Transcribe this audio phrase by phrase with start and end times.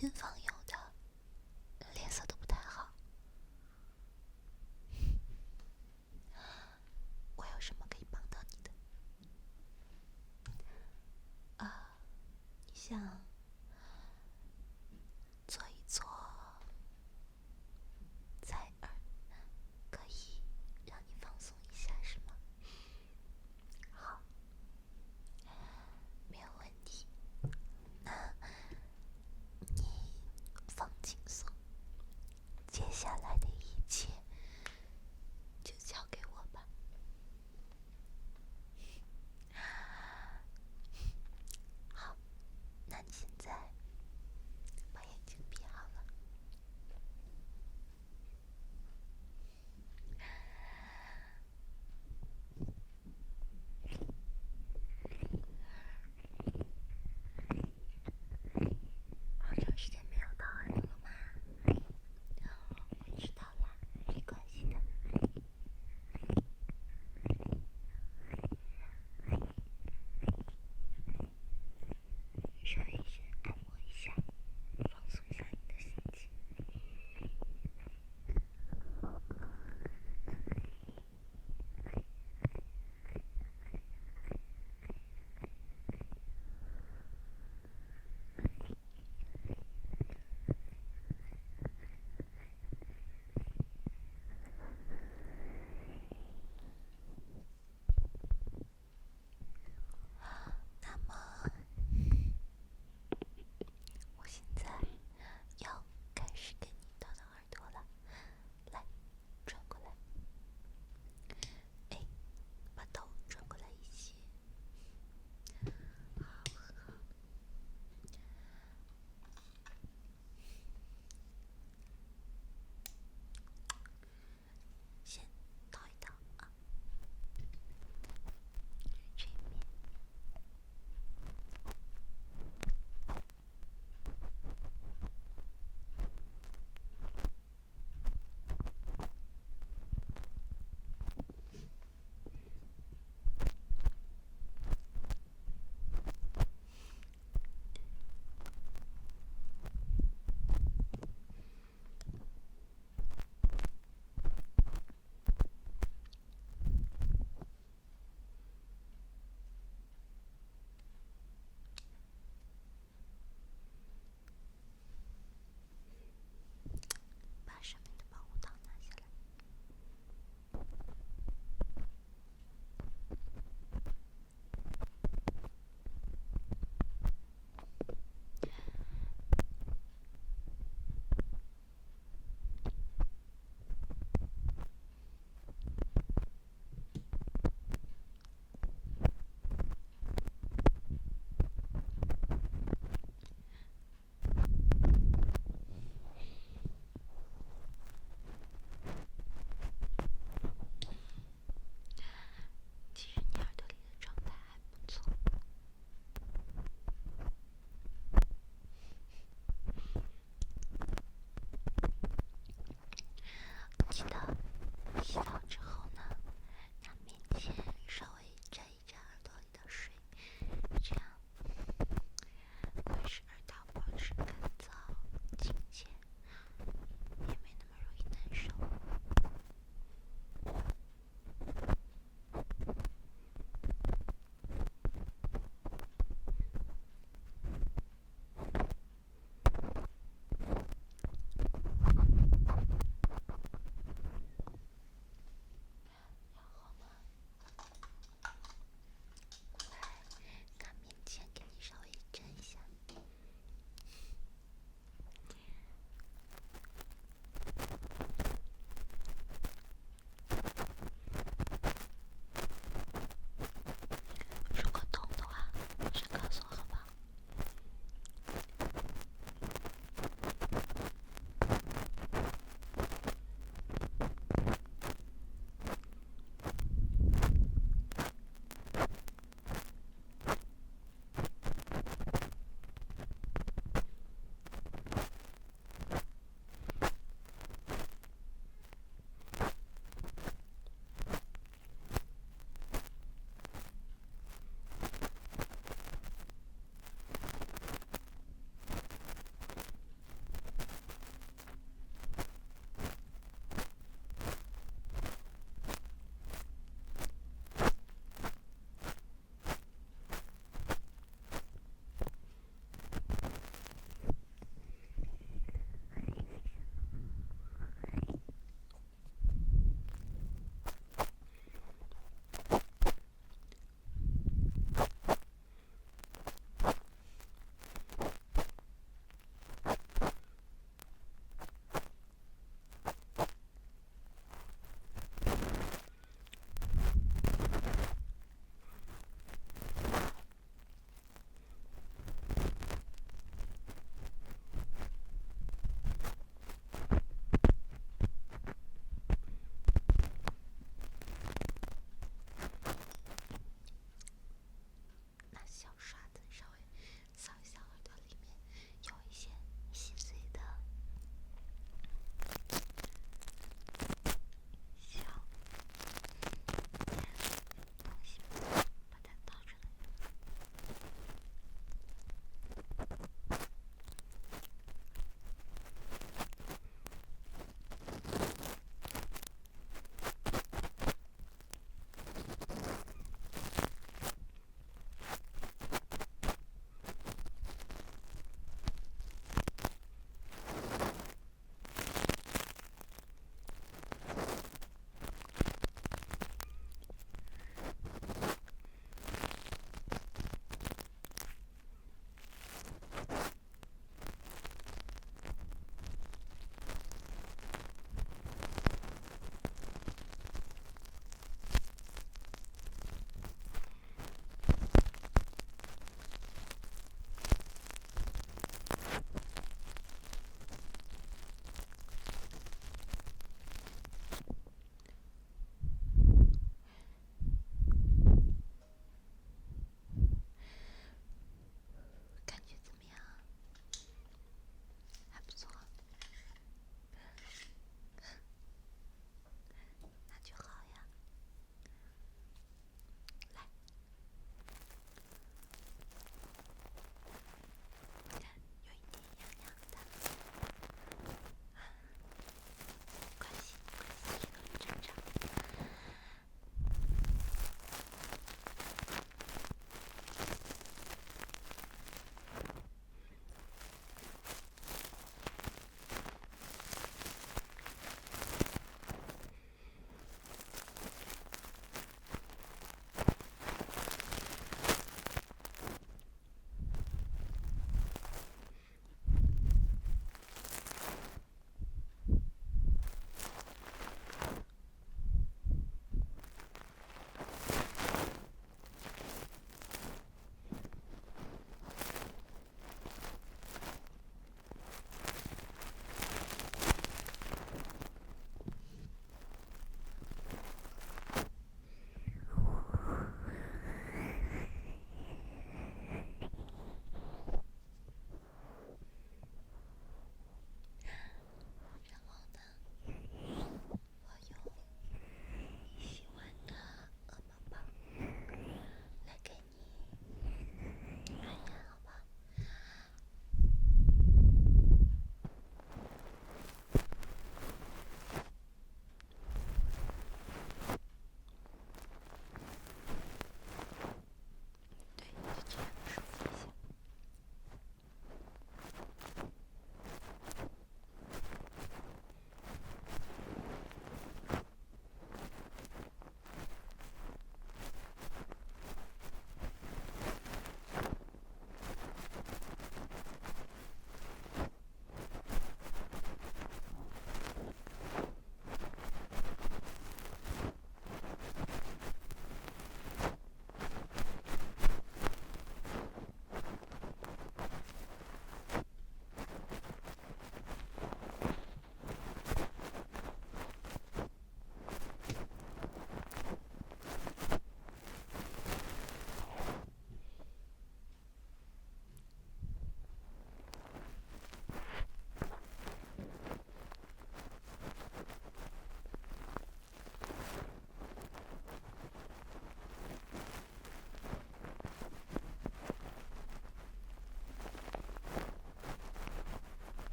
[0.00, 0.37] 间房